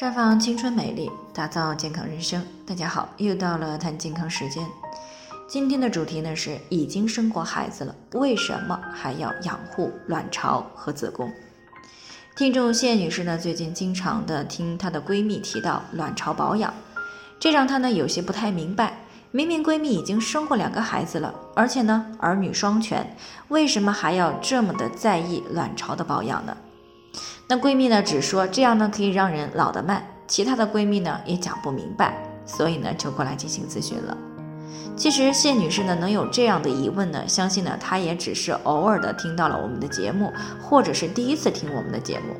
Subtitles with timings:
[0.00, 2.42] 绽放青春美丽，打造健康人生。
[2.66, 4.66] 大家好，又到了谈健康时间。
[5.46, 11.30] 今天的主题呢是已经生过孩子了，为什么还要养护卵巢和子宫？
[12.34, 16.72] 听众谢女士呢最近经常的听她的闺蜜提到卵巢保养，
[17.38, 19.00] 这让她呢有些不太明白。
[19.32, 23.14] 明明闺蜜已经生过两个孩子了，而且呢儿女双全，
[23.48, 26.56] 为什么还要这么的在意卵巢的保养呢？
[27.50, 32.16] 那闺蜜呢，只说这样呢可以让人老得慢，其他的闺蜜呢也讲不明白，
[32.46, 34.16] 所以呢就过来进行咨询了。
[34.96, 42.36] 其实谢女士呢能有这样的疑问呢，相信呢她也只是偶尔的听到了我们的节目，或者是第一次听我们的节目，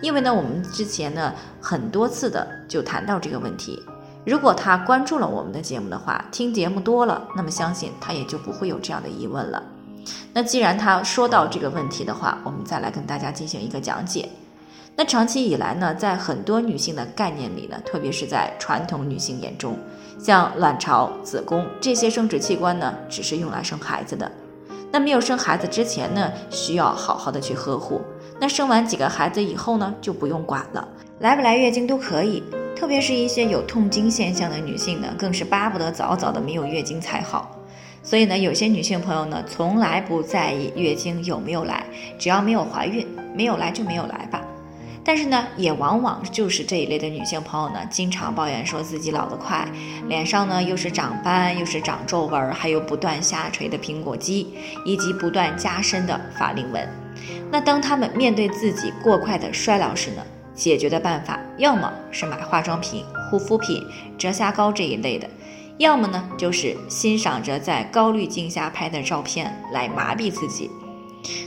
[0.00, 3.82] 因为呢我们之前呢很多次的就谈到这个问题。
[4.24, 9.60] 如果她关注了我们的节目的话，听节目多了，那么相信她也就不会有这样的疑问了。
[10.32, 14.28] 那既然她说到这个问题的话，我们再来跟大家进行一个讲解。
[14.94, 19.76] 那长期以来呢，在很多女性的概念里呢，特别是在传统女性眼中，
[20.18, 24.30] 像卵巢、子宫这些生殖器官呢，只是用来生孩子的。
[24.90, 28.02] 那没有生孩子之前呢，需要好好的去呵护。
[28.38, 30.86] 那生完几个孩子以后呢，就不用管了，
[31.20, 32.42] 来不来月经都可以。
[32.76, 37.56] 特别是一些有痛经现象的女性呢，更是巴不得早早的没有月经才好。
[38.02, 41.86] 所以呢，有些女性朋友呢，从来不在意月经有没有来，
[42.18, 44.41] 只要没有怀孕，没有来就没有来吧。
[45.04, 49.66] 但是呢，也往往就是这一类的女性朋友呢，经常抱怨说自己老得快，
[50.06, 56.88] 脸上呢又是长斑，又是长皱纹，还有不断下垂的苹果肌，以及不断加深的法令纹。
[57.50, 60.22] 那当她们面对自己过快的衰老时呢，
[60.54, 63.84] 解决的办法要么是买化妆品、护肤品、
[64.16, 65.28] 遮瑕膏这一类的，
[65.78, 70.70] 要么呢就是欣赏着在高滤镜下拍的照片来麻痹自己。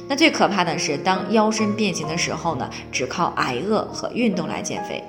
[0.08, 5.04] 那最可怕的是，当腰身变形的时候呢，只靠挨饿和运动来减肥，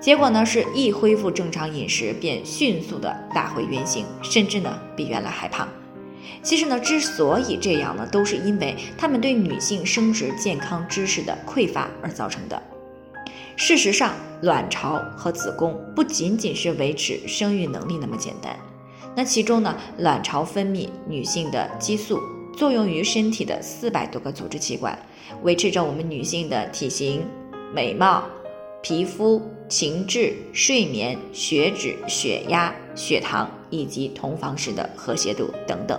[0.00, 5.66] 结果呢是一恢复正常饮食，便迅速的打回原形，甚至呢比原来还胖。
[6.42, 12.62] 其实呢，之所以这样呢，都是因为他们对女性生殖健康知识的匮乏而造成的。
[13.56, 18.56] 事实上，卵巢和子宫不仅仅是维持生育能力那么简单，
[19.14, 22.20] 那其中呢，卵巢分泌女性的激素。
[22.56, 24.96] 作用于身体的四百多个组织器官，
[25.42, 27.22] 维持着我们女性的体型、
[27.74, 28.24] 美貌、
[28.82, 35.98] 皮肤、情志、睡眠、血脂、血压、血糖以及同房时的和谐度等等。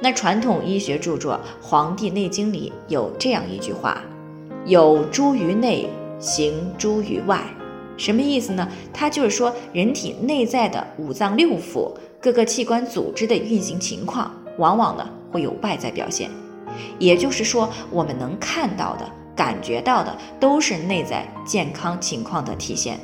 [0.00, 4.02] 那传统医学著作《黄帝内经》里有这样一句话
[4.66, 5.88] ：“有诸于内，
[6.20, 7.42] 行诸于外。”
[7.96, 8.68] 什么意思呢？
[8.92, 11.90] 它就是说，人体内在的五脏六腑、
[12.20, 15.08] 各个器官组织的运行情况，往往呢。
[15.32, 16.30] 会有外在表现，
[16.98, 22.98] 也就是说，我们能看到的、感觉到的，都是内在健康情况的体现。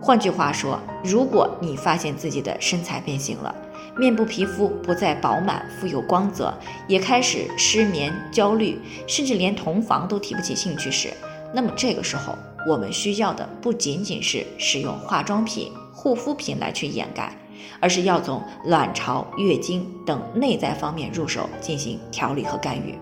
[0.00, 3.54] 换句话说，如果你发现自己的身材变形了，
[3.98, 6.54] 面部皮肤不再饱满、富有光泽，
[6.88, 11.12] 也开始失眠、焦虑，甚至连同房都提不起兴趣时，
[11.52, 12.34] 那么这个时候，
[12.66, 17.36] 我们需要的不仅仅是使用化妆品、护肤品来去掩盖。
[17.80, 22.98] 而是要从卵巢、月经等内在方面入手进行调理和干预，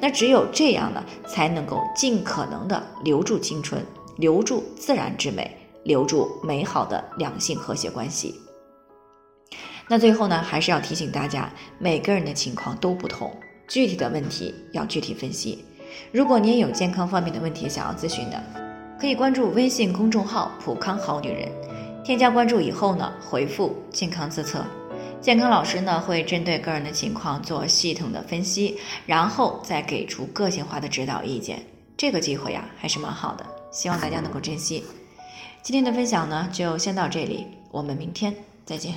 [0.00, 3.84] 那只有这样呢，才能够尽可能的留住青春，
[4.16, 8.34] 留住自然之美，留住美好的两性和谐关系。
[9.88, 13.30] 那最后呢，还是要提醒大家，每个人的情况都不同，
[13.68, 15.64] 具体的问题要具体分析。
[16.10, 18.42] 如果您有健康方面的问题想要咨询的，
[18.98, 21.48] 可以关注微信公众号“普康好女人”。
[22.04, 24.64] 添加关注以后呢，回复“健康自测”，
[25.22, 28.76] 健康老师呢会针对个人的情况做系统的分析，
[29.06, 31.62] 然后再给出个性化的指导意见。
[31.96, 34.82] 这个机会呀还是蛮好的，希望大家能够珍惜。
[35.62, 38.94] 今天的分享呢就先到这里，我们明天再见。